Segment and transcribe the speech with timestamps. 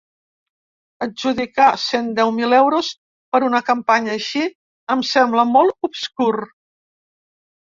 [1.05, 2.89] Adjudicar cent deu mil euros
[3.35, 4.43] per una campanya així
[4.97, 6.33] em sembla molt obscur.